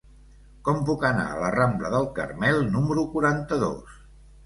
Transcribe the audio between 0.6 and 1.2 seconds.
Com puc